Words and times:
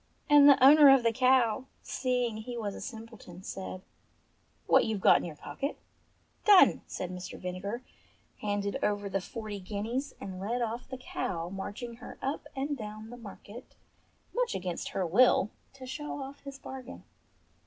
And 0.27 0.49
the 0.49 0.63
owner 0.65 0.89
of 0.89 1.03
the 1.03 1.11
cow, 1.13 1.65
seeing 1.83 2.37
he 2.37 2.57
was 2.57 2.73
a 2.73 2.81
simpleton, 2.81 3.43
said, 3.43 3.83
"What 4.65 4.83
youVe 4.85 4.99
got 4.99 5.17
in 5.17 5.25
your 5.25 5.35
pocket." 5.35 5.77
"Done!" 6.43 6.81
said 6.87 7.11
Mr. 7.11 7.37
Vinegar, 7.39 7.83
handed 8.39 8.79
over 8.83 9.07
the 9.09 9.21
forty 9.21 9.59
guineas 9.59 10.15
and 10.19 10.39
led 10.39 10.59
off 10.63 10.89
the 10.89 10.97
cow, 10.97 11.49
marching 11.49 11.97
her 11.97 12.17
up 12.19 12.47
and 12.55 12.75
down 12.75 13.11
the 13.11 13.15
market, 13.17 13.75
much 14.33 14.55
against 14.55 14.89
her 14.89 15.05
will, 15.05 15.51
to 15.73 15.85
show 15.85 16.19
off 16.19 16.39
his 16.45 16.57
bargain. 16.57 17.03